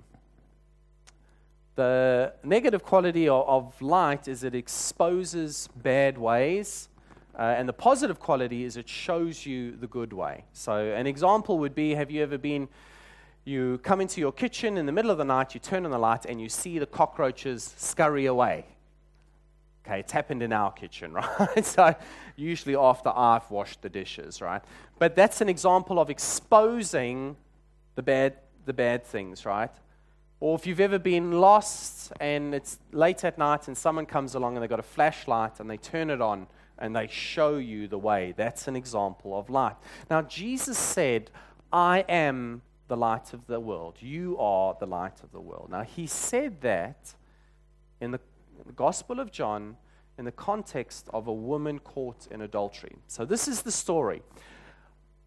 [1.79, 6.89] The negative quality of, light is it exposes bad ways,
[7.37, 10.43] uh, and the positive quality is it shows you the good way.
[10.51, 12.67] So, an example would be have you ever been,
[13.45, 15.97] you come into your kitchen in the middle of the night, you turn on the
[15.97, 18.65] light, and you see the cockroaches scurry away.
[19.85, 21.65] Okay, it's happened in our kitchen, right?
[21.65, 21.95] so
[22.35, 24.61] usually after I've washed the dishes, right?
[24.97, 27.37] But that's an example of exposing
[27.95, 28.33] the bad,
[28.65, 29.71] the bad things, right?
[30.39, 34.56] Or if you've ever been lost and it's late at night and someone comes along
[34.56, 36.47] and they've got a flashlight and they turn it on
[36.78, 39.75] and they show you the way, that's an example of light.
[40.10, 41.30] Now, Jesus said,
[41.73, 43.97] I am the light of the world.
[43.99, 45.67] You are the light of the world.
[45.69, 47.15] Now, he said that
[47.99, 48.19] in the
[48.65, 49.78] the Gospel of John
[50.17, 52.95] in the context of a woman caught in adultery.
[53.08, 54.21] So, this is the story.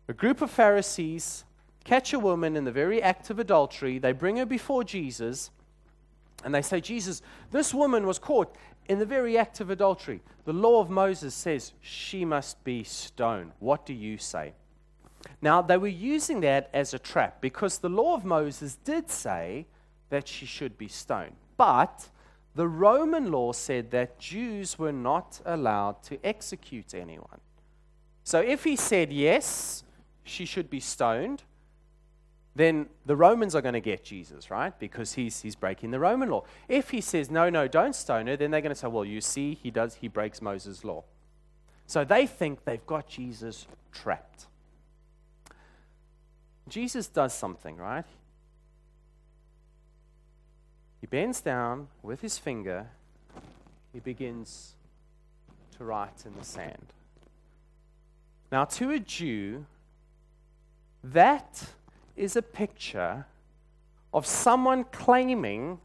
[0.09, 1.44] A group of Pharisees
[1.85, 3.99] catch a woman in the very act of adultery.
[3.99, 5.51] They bring her before Jesus,
[6.45, 8.55] and they say, Jesus, this woman was caught
[8.88, 10.21] in the very act of adultery.
[10.45, 13.53] The law of Moses says she must be stoned.
[13.61, 14.55] What do you say?
[15.40, 19.66] Now, they were using that as a trap because the law of Moses did say
[20.11, 21.37] that she should be stoned.
[21.57, 22.09] But
[22.55, 27.40] the Roman law said that Jews were not allowed to execute anyone.
[28.25, 29.85] So if he said yes,
[30.25, 31.45] she should be stoned,
[32.54, 34.78] then the Romans are going to get Jesus, right?
[34.78, 36.44] Because he's, he's breaking the Roman law.
[36.68, 39.20] If he says, no, no, don't stone her, then they're going to say, well, you
[39.20, 41.04] see, he does, he breaks Moses' law.
[41.86, 44.46] So they think they've got Jesus trapped.
[46.68, 48.04] Jesus does something, right?
[51.00, 52.86] He bends down with his finger,
[53.92, 54.74] he begins
[55.76, 56.86] to write in the sand.
[58.50, 59.66] Now, to a Jew,
[61.02, 61.64] that
[62.16, 63.27] is a picture
[64.12, 65.79] of someone claiming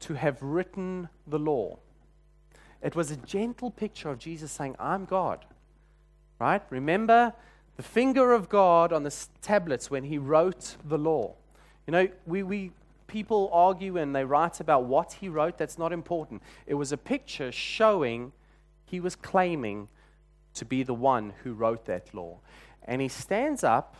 [0.00, 1.78] to have written the law.
[2.82, 5.44] It was a gentle picture of Jesus saying, I'm God.
[6.38, 6.62] Right?
[6.70, 7.32] Remember
[7.76, 11.34] the finger of God on the tablets when he wrote the law.
[11.86, 12.72] You know, we, we
[13.06, 16.42] people argue and they write about what he wrote, that's not important.
[16.66, 18.32] It was a picture showing
[18.84, 19.88] he was claiming
[20.54, 22.38] to be the one who wrote that law.
[22.84, 23.96] And he stands up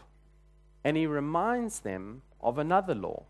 [0.86, 3.24] and he reminds them of another law.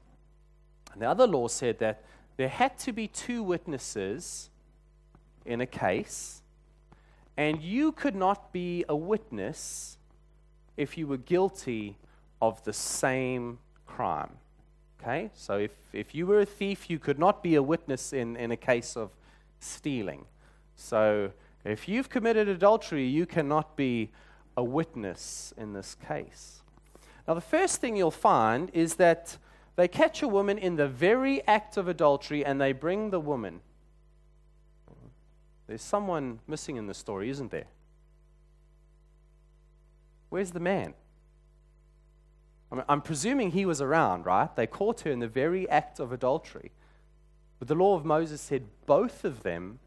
[0.93, 2.05] And the other law said that
[2.37, 4.51] there had to be two witnesses
[5.47, 6.43] in a case,
[7.35, 9.97] and you could not be a witness
[10.77, 11.97] if you were guilty
[12.43, 14.33] of the same crime.
[15.01, 15.31] Okay?
[15.33, 18.51] So if, if you were a thief, you could not be a witness in, in
[18.51, 19.13] a case of
[19.61, 20.27] stealing.
[20.75, 21.33] So
[21.65, 24.11] if you've committed adultery, you cannot be
[24.59, 26.61] a witness in this case.
[27.27, 29.37] Now, the first thing you'll find is that
[29.75, 33.61] they catch a woman in the very act of adultery and they bring the woman.
[35.67, 37.67] there's someone missing in the story, isn't there?
[40.29, 40.95] Where's the man?
[42.73, 44.55] I am presuming he was around, right?
[44.55, 46.73] They caught her in the very act of adultery.
[47.59, 49.79] But the law of Moses said both of them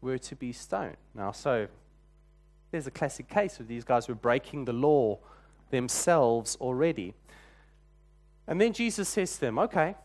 [0.00, 0.96] were to be stoned.
[1.14, 1.68] Now, so
[2.70, 5.18] there's a classic case of these guys were breaking the law
[5.72, 7.14] themselves already.
[8.46, 9.96] And then Jesus says to them, Okay,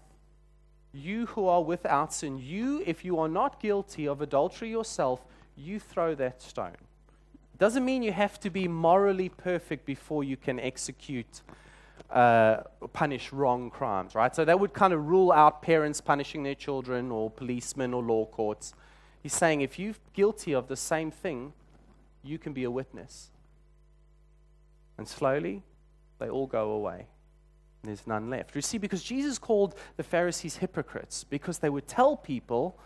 [0.92, 5.24] you who are without sin, you, if you are not guilty of adultery yourself,
[5.56, 6.76] you throw that stone.
[7.58, 11.42] Doesn't mean you have to be morally perfect before you can execute,
[12.12, 12.58] uh,
[12.94, 14.36] punish wrong crimes, right?
[14.36, 18.26] So that would kind of rule out parents punishing their children or policemen or law
[18.26, 18.74] courts.
[19.24, 21.54] He's saying if you're guilty of the same thing,
[22.24, 23.32] you can be a witness.
[24.98, 25.64] And slowly,
[26.20, 27.08] they all go away.
[27.84, 28.56] There's none left.
[28.56, 32.78] You see, because Jesus called the Pharisees hypocrites, because they would tell people,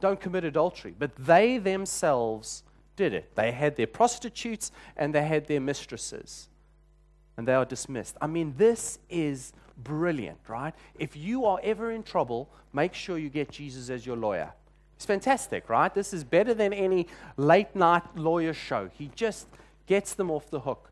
[0.00, 2.64] don't commit adultery, but they themselves
[2.96, 3.34] did it.
[3.36, 6.48] They had their prostitutes and they had their mistresses,
[7.36, 8.16] and they are dismissed.
[8.20, 10.74] I mean, this is brilliant, right?
[10.98, 14.52] If you are ever in trouble, make sure you get Jesus as your lawyer.
[14.96, 15.92] It's fantastic, right?
[15.92, 18.90] This is better than any late night lawyer show.
[18.92, 19.48] He just
[19.86, 20.90] gets them off the hook.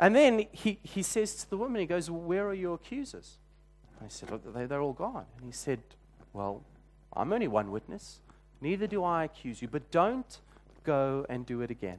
[0.00, 3.38] And then he, he says to the woman, he goes, Where are your accusers?
[4.04, 5.26] I said, Look, they, they're all gone.
[5.36, 5.80] And he said,
[6.32, 6.62] Well,
[7.12, 8.20] I'm only one witness.
[8.60, 10.38] Neither do I accuse you, but don't
[10.84, 11.98] go and do it again.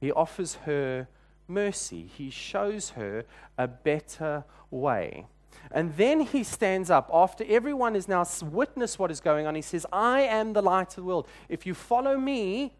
[0.00, 1.08] He offers her
[1.48, 3.24] mercy, he shows her
[3.58, 5.26] a better way.
[5.72, 9.54] And then he stands up after everyone has now witnessed what is going on.
[9.54, 11.28] He says, I am the light of the world.
[11.48, 12.72] If you follow me,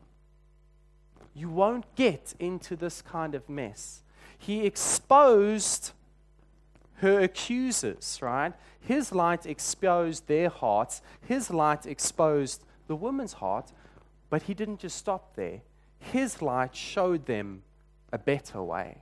[1.40, 4.02] you won't get into this kind of mess.
[4.38, 5.92] He exposed
[6.96, 8.52] her accusers, right?
[8.78, 13.72] His light exposed their hearts, his light exposed the woman's heart,
[14.28, 15.62] but he didn't just stop there.
[15.98, 17.62] His light showed them
[18.12, 18.98] a better way.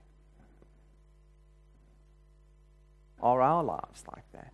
[3.20, 4.52] Are our lives like that?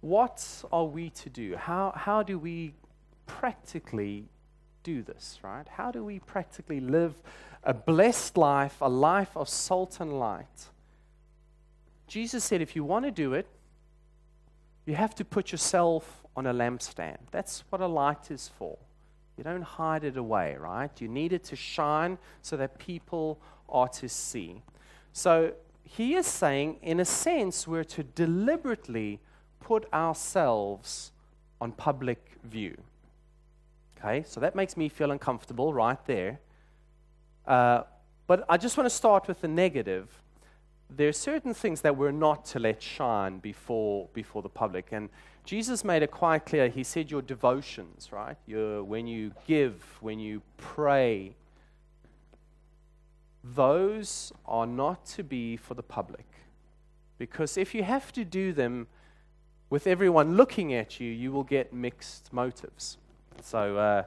[0.00, 1.56] What are we to do?
[1.56, 2.72] How, how do we
[3.26, 4.28] practically
[4.84, 5.66] do this, right?
[5.66, 7.14] How do we practically live
[7.64, 10.68] a blessed life, a life of salt and light?
[12.06, 13.48] Jesus said, if you want to do it,
[14.86, 17.16] you have to put yourself on a lampstand.
[17.32, 18.78] That's what a light is for.
[19.36, 20.90] You don't hide it away, right?
[21.00, 24.62] You need it to shine so that people are to see.
[25.12, 29.20] So he is saying, in a sense, we're to deliberately
[29.60, 31.12] put ourselves
[31.60, 32.76] on public view.
[34.04, 36.38] Okay, so that makes me feel uncomfortable right there.
[37.46, 37.84] Uh,
[38.26, 40.10] but I just want to start with the negative.
[40.90, 44.88] There are certain things that we're not to let shine before, before the public.
[44.92, 45.08] And
[45.46, 46.68] Jesus made it quite clear.
[46.68, 48.36] He said, Your devotions, right?
[48.46, 51.34] Your, when you give, when you pray,
[53.42, 56.26] those are not to be for the public.
[57.16, 58.86] Because if you have to do them
[59.70, 62.98] with everyone looking at you, you will get mixed motives.
[63.42, 64.02] So uh,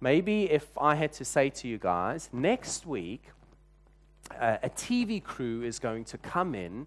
[0.00, 3.24] maybe if I had to say to you guys, next week,
[4.40, 6.86] uh, a TV crew is going to come in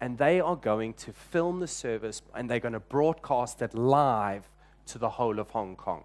[0.00, 4.48] and they are going to film the service and they're going to broadcast it live
[4.86, 6.04] to the whole of Hong Kong.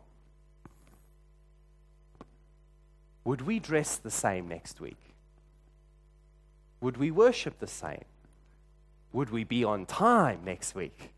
[3.23, 4.97] Would we dress the same next week?
[6.79, 8.05] Would we worship the same?
[9.13, 11.13] Would we be on time next week?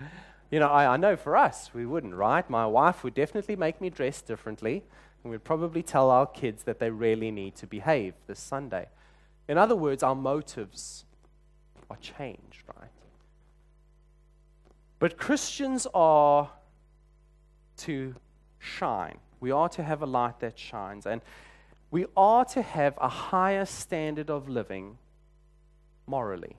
[0.50, 2.48] You know, I, I know for us, we wouldn't, right?
[2.48, 4.84] My wife would definitely make me dress differently,
[5.22, 8.86] and we'd probably tell our kids that they really need to behave this Sunday.
[9.48, 11.04] In other words, our motives
[11.90, 12.90] are changed, right?
[14.98, 16.50] But Christians are
[17.78, 18.14] to
[18.58, 19.18] shine.
[19.40, 21.06] We are to have a light that shines.
[21.06, 21.20] And
[21.90, 24.98] we are to have a higher standard of living
[26.06, 26.56] morally.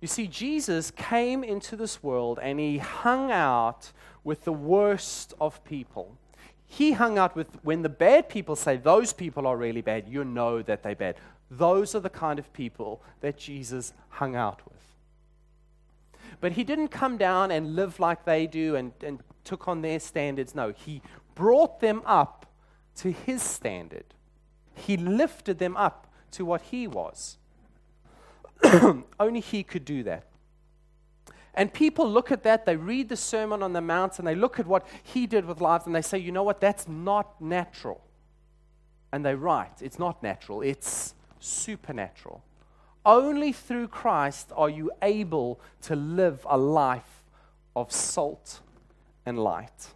[0.00, 3.92] You see, Jesus came into this world and he hung out
[4.24, 6.16] with the worst of people.
[6.66, 10.24] He hung out with, when the bad people say those people are really bad, you
[10.24, 11.16] know that they're bad.
[11.50, 14.74] Those are the kind of people that Jesus hung out with.
[16.40, 20.00] But he didn't come down and live like they do and, and took on their
[20.00, 20.54] standards.
[20.54, 21.00] No, he
[21.34, 22.46] brought them up
[22.96, 24.04] to his standard.
[24.74, 27.38] He lifted them up to what he was.
[29.20, 30.26] Only he could do that.
[31.54, 34.60] And people look at that, they read the Sermon on the Mount, and they look
[34.60, 38.02] at what he did with lives, and they say, you know what, that's not natural.
[39.10, 42.42] And they're right, it's not natural, it's supernatural.
[43.06, 47.24] Only through Christ are you able to live a life
[47.74, 48.60] of salt
[49.24, 49.88] and light.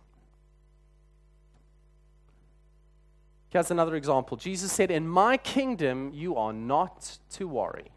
[3.51, 4.37] Here's another example.
[4.37, 7.91] Jesus said, In my kingdom, you are not to worry.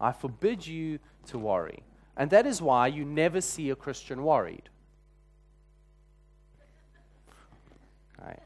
[0.00, 1.82] I forbid you to worry.
[2.16, 4.68] And that is why you never see a Christian worried.
[8.20, 8.42] Right.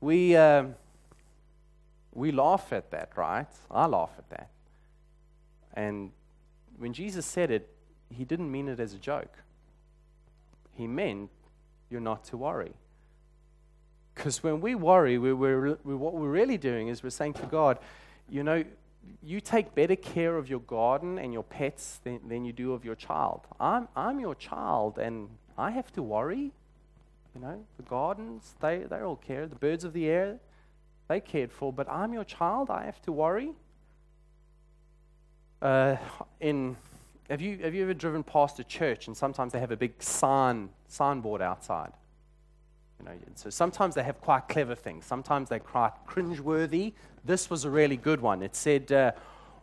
[0.00, 0.74] We, um,
[2.14, 3.46] we laugh at that, right?
[3.70, 4.48] I laugh at that.
[5.74, 6.10] And
[6.78, 7.68] when Jesus said it,
[8.08, 9.36] he didn't mean it as a joke.
[10.72, 11.30] He meant
[11.90, 12.72] you're not to worry.
[14.14, 15.54] Because when we worry, we, we,
[15.94, 17.78] what we're really doing is we're saying to God,
[18.28, 18.64] you know,
[19.22, 22.84] you take better care of your garden and your pets than, than you do of
[22.84, 23.42] your child.
[23.58, 25.28] I'm, I'm your child and
[25.58, 26.52] I have to worry.
[27.34, 29.46] You know, the gardens, they, they all care.
[29.46, 30.38] The birds of the air,
[31.08, 31.72] they cared for.
[31.72, 33.52] But I'm your child, I have to worry.
[35.62, 35.96] Uh,
[36.40, 36.76] in,
[37.28, 40.02] have, you, have you ever driven past a church and sometimes they have a big
[40.02, 41.92] sign, signboard outside?
[43.00, 45.06] You know, so sometimes they have quite clever things.
[45.06, 46.92] Sometimes they're quite cringeworthy.
[47.24, 48.42] This was a really good one.
[48.42, 49.12] It said, uh,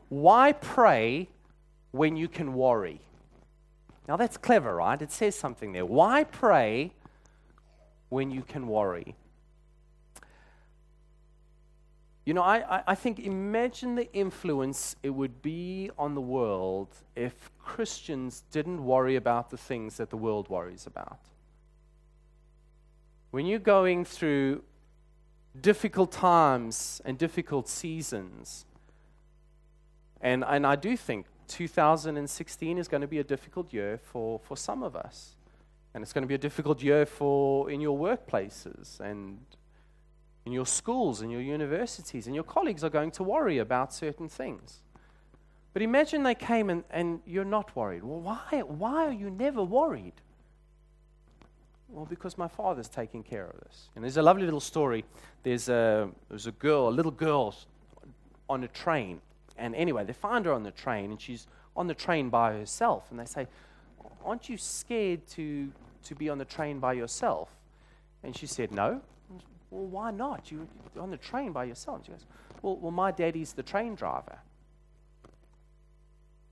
[0.10, 1.30] Why pray
[1.92, 3.02] when you can worry?
[4.08, 5.00] Now that's clever, right?
[5.02, 5.86] It says something there.
[5.86, 6.94] Why pray
[8.10, 9.16] when you can worry?
[12.26, 17.52] You know, I, I think imagine the influence it would be on the world if
[17.60, 21.20] Christians didn't worry about the things that the world worries about
[23.32, 24.64] when you're going through
[25.60, 28.66] difficult times and difficult seasons,
[30.22, 34.58] and, and I do think 2016 is going to be a difficult year for, for
[34.58, 35.36] some of us.
[35.94, 39.40] And it's going to be a difficult year for in your workplaces and
[40.46, 44.30] in your schools and your universities, and your colleagues are going to worry about certain
[44.30, 44.82] things.
[45.74, 48.04] But imagine they came and, and you're not worried.
[48.04, 50.14] Well, why, why are you never worried?
[51.90, 53.90] Well, because my father's taking care of this.
[53.96, 55.06] And there's a lovely little story.
[55.44, 57.56] There's a, there's a girl, a little girl
[58.50, 59.22] on a train.
[59.58, 63.08] And anyway, they find her on the train, and she's on the train by herself.
[63.10, 63.48] And they say,
[64.24, 65.72] Aren't you scared to,
[66.04, 67.50] to be on the train by yourself?
[68.24, 69.02] And she said, No.
[69.70, 70.52] Well, why not?
[70.52, 70.68] You're
[71.00, 72.06] on the train by yourself.
[72.06, 72.26] she goes,
[72.62, 74.40] well, well, my daddy's the train driver.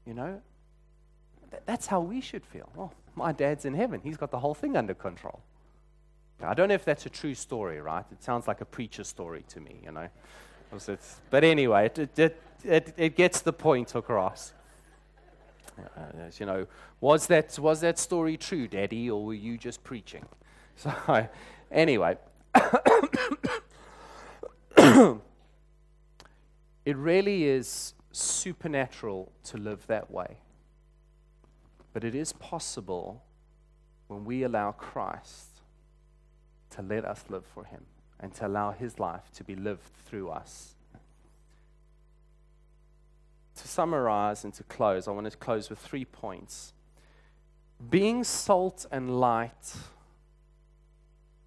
[0.05, 0.41] You know?
[1.65, 2.69] that's how we should feel.
[2.75, 4.01] Well, my dad's in heaven.
[4.03, 5.41] He's got the whole thing under control.
[6.41, 8.05] I don't know if that's a true story, right?
[8.11, 10.09] It sounds like a preacher story to me, you know.
[11.29, 14.53] But anyway, it, it, it, it gets the point across.
[15.77, 16.01] Uh,
[16.37, 16.67] you know,
[16.99, 20.25] was that, was that story true, Daddy, or were you just preaching?
[20.77, 20.91] So,
[21.71, 22.17] anyway.
[24.75, 25.21] it
[26.85, 30.35] really is supernatural to live that way.
[31.95, 33.23] But it is possible
[34.09, 35.61] when we allow Christ
[36.71, 37.85] to let us live for Him
[38.19, 40.75] and to allow His life to be lived through us.
[43.55, 46.73] To summarize and to close, I want to close with three points.
[47.89, 49.77] Being salt and light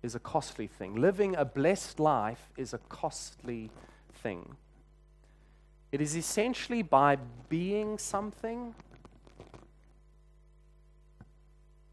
[0.02, 0.94] is a costly thing.
[0.94, 3.70] Living a blessed life is a costly
[4.14, 4.56] thing.
[5.92, 7.18] It is essentially by
[7.50, 8.74] being something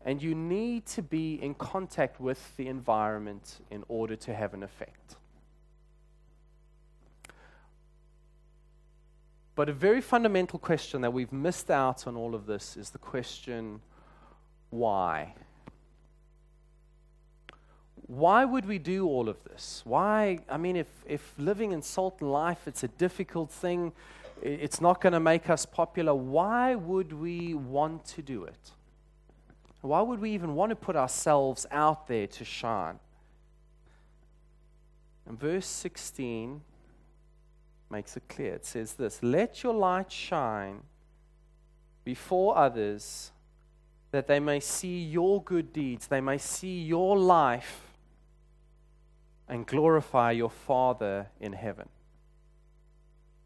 [0.05, 4.63] And you need to be in contact with the environment in order to have an
[4.63, 5.15] effect.
[9.55, 12.97] But a very fundamental question that we've missed out on all of this is the
[12.97, 13.81] question
[14.69, 15.33] why?
[18.07, 19.81] Why would we do all of this?
[19.85, 20.39] Why?
[20.49, 23.93] I mean, if, if living in salt and life, it's a difficult thing,
[24.41, 28.71] it's not going to make us popular, why would we want to do it?
[29.85, 32.99] Why would we even want to put ourselves out there to shine?
[35.27, 36.61] And verse 16
[37.89, 38.55] makes it clear.
[38.55, 40.81] It says this Let your light shine
[42.03, 43.31] before others
[44.11, 47.81] that they may see your good deeds, they may see your life
[49.47, 51.89] and glorify your Father in heaven.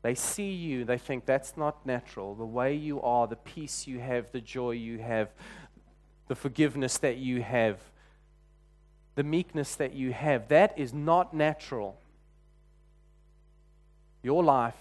[0.01, 2.35] They see you, they think that's not natural.
[2.35, 5.29] The way you are, the peace you have, the joy you have,
[6.29, 7.79] the forgiveness that you have,
[9.15, 10.47] the meekness that you have.
[10.47, 11.99] That is not natural.
[14.21, 14.77] Your life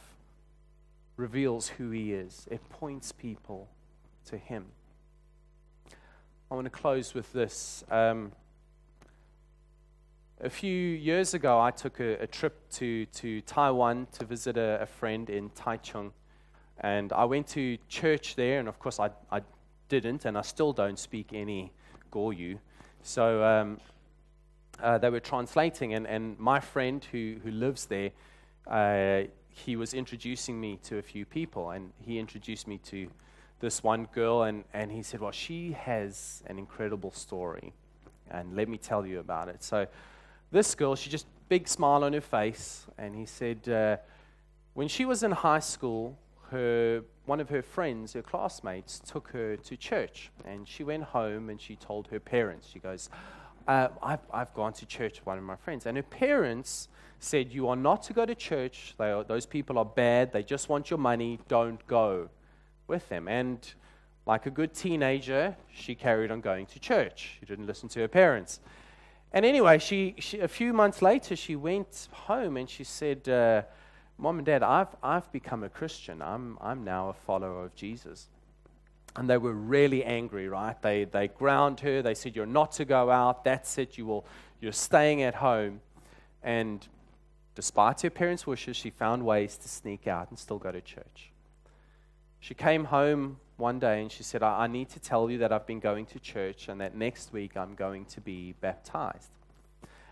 [1.17, 3.67] reveals who He is, it points people
[4.27, 4.67] to Him.
[6.51, 7.83] I want to close with this.
[7.91, 8.33] Um,
[10.41, 14.83] a few years ago, I took a, a, trip to, to Taiwan to visit a,
[14.83, 16.13] a friend in Taichung.
[16.81, 19.41] And I went to church there, and of course, I, I
[19.89, 21.73] didn't, and I still don't speak any
[22.13, 22.59] Guoyu.
[23.03, 23.81] So um,
[24.83, 28.11] uh, they were translating, and, and my friend who, who lives there,
[28.67, 33.09] uh, he was introducing me to a few people, and he introduced me to
[33.61, 37.73] this one girl, and, and he said, Well, she has an incredible story,
[38.31, 39.65] and let me tell you about it.
[39.65, 39.87] So,
[40.51, 43.97] this girl, she just big smile on her face, and he said, uh,
[44.75, 46.17] When she was in high school,
[46.51, 51.51] her, one of her friends, her classmates, took her to church, and she went home
[51.51, 53.11] and she told her parents, She goes,
[53.67, 55.85] uh, I've, I've gone to church with one of my friends.
[55.85, 56.89] And her parents
[57.21, 58.95] said, You are not to go to church.
[58.99, 60.33] Are, those people are bad.
[60.33, 61.39] They just want your money.
[61.49, 62.31] Don't go
[62.87, 63.29] with them.
[63.29, 63.61] And
[64.27, 67.37] like a good teenager, she carried on going to church.
[67.41, 68.61] She didn't listen to her parents.
[69.33, 73.63] And anyway, she, she a few months later, she went home and she said, uh,
[74.19, 76.21] Mom and Dad, I've, I've become a Christian.
[76.21, 78.29] I'm, I'm now a follower of Jesus.
[79.15, 80.81] And they were really angry, right?
[80.83, 82.03] They, they ground her.
[82.03, 83.45] They said, You're not to go out.
[83.45, 83.97] That's it.
[83.97, 84.27] You will,
[84.61, 85.81] you're staying at home.
[86.43, 86.87] And
[87.55, 91.31] despite her parents' wishes, she found ways to sneak out and still go to church.
[92.41, 95.53] She came home one day and she said, I, I need to tell you that
[95.53, 99.31] I've been going to church and that next week I'm going to be baptized.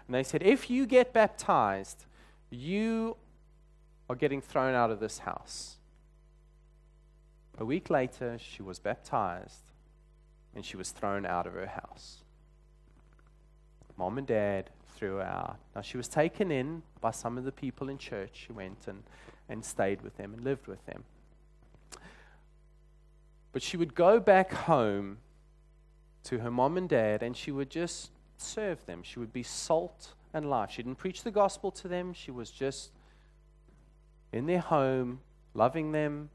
[0.06, 2.04] And they said, If you get baptized,
[2.50, 3.16] you
[4.08, 5.76] are getting thrown out of this house.
[7.58, 9.72] A week later, she was baptized
[10.54, 12.18] and she was thrown out of her house.
[13.96, 15.58] Mom and dad threw her out.
[15.74, 18.30] Now, she was taken in by some of the people in church.
[18.46, 19.02] She went and,
[19.48, 21.04] and stayed with them and lived with them.
[23.52, 25.18] But she would go back home
[26.24, 29.02] to her mom and dad and she would just serve them.
[29.02, 30.72] She would be salt and life.
[30.72, 32.90] She didn't preach the gospel to them, she was just
[34.32, 35.20] in their home,
[35.54, 36.30] loving them,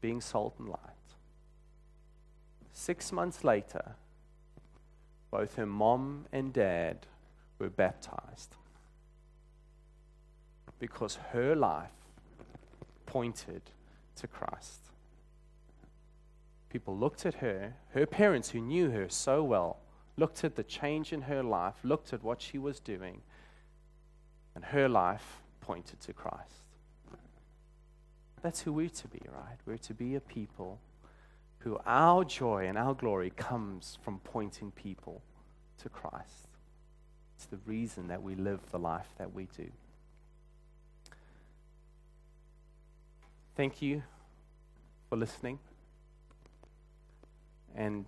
[0.00, 0.78] being salt and light.
[2.72, 3.96] Six months later,
[5.30, 7.06] both her mom and dad
[7.58, 8.56] were baptized
[10.78, 11.90] because her life
[13.06, 13.62] pointed
[14.16, 14.80] to Christ.
[16.70, 19.78] People looked at her, her parents who knew her so well,
[20.16, 23.20] looked at the change in her life, looked at what she was doing,
[24.54, 26.69] and her life pointed to Christ.
[28.42, 29.58] That's who we're to be, right?
[29.66, 30.80] We're to be a people
[31.58, 35.22] who our joy and our glory comes from pointing people
[35.82, 36.48] to Christ.
[37.36, 39.70] It's the reason that we live the life that we do.
[43.56, 44.02] Thank you
[45.10, 45.58] for listening.
[47.74, 48.06] And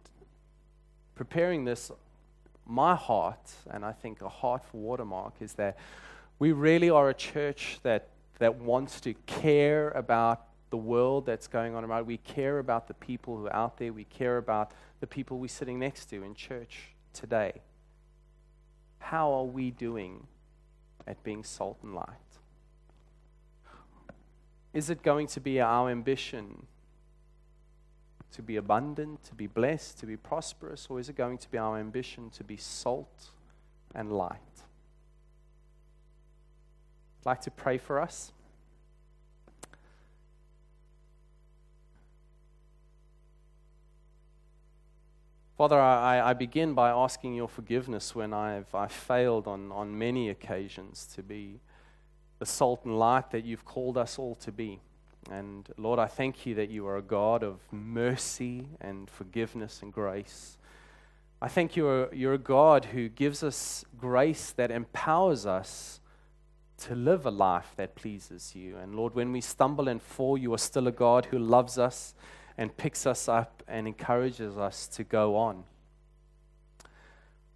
[1.15, 1.91] preparing this,
[2.67, 5.77] my heart, and I think a heart for Watermark, is that
[6.39, 8.09] we really are a church that
[8.39, 12.07] that wants to care about the world that's going on around.
[12.07, 13.93] We care about the people who are out there.
[13.93, 17.61] We care about the people we're sitting next to in church today.
[18.99, 20.27] How are we doing
[21.07, 22.07] at being salt and light?
[24.73, 26.67] Is it going to be our ambition
[28.33, 31.59] to be abundant, to be blessed, to be prosperous, or is it going to be
[31.59, 33.31] our ambition to be salt
[33.95, 34.39] and light?
[37.23, 38.33] I'd like to pray for us.
[45.57, 50.31] Father, I, I begin by asking your forgiveness when I've, I've failed on, on many
[50.31, 51.61] occasions to be
[52.41, 54.81] the salt and light that you've called us all to be.
[55.31, 59.93] And Lord, I thank you that you are a God of mercy and forgiveness and
[59.93, 60.59] grace.
[61.41, 66.01] I thank you're, you're a God who gives us grace that empowers us
[66.79, 68.77] to live a life that pleases you.
[68.77, 72.15] And Lord, when we stumble and fall, you are still a God who loves us
[72.59, 75.65] and picks us up and encourages us to go on.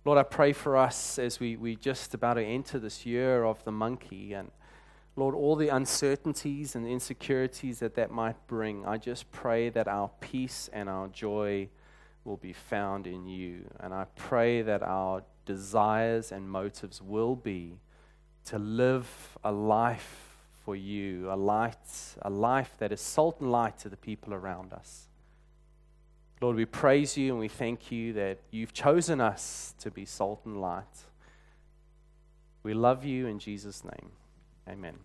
[0.04, 3.64] Lord, I pray for us as we, we just about to enter this year of
[3.64, 4.50] the monkey and
[5.18, 10.10] Lord, all the uncertainties and insecurities that that might bring, I just pray that our
[10.20, 11.70] peace and our joy
[12.24, 13.64] will be found in you.
[13.80, 17.78] And I pray that our desires and motives will be
[18.46, 21.76] to live a life for you, a light,
[22.22, 25.06] a life that is salt and light to the people around us.
[26.40, 30.42] Lord, we praise you and we thank you that you've chosen us to be salt
[30.44, 30.84] and light.
[32.62, 34.10] We love you in Jesus' name.
[34.68, 34.96] Amen.